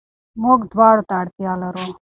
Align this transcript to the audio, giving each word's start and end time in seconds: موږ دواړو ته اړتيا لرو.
موږ 0.41 0.59
دواړو 0.71 1.03
ته 1.09 1.13
اړتيا 1.21 1.53
لرو. 1.63 1.85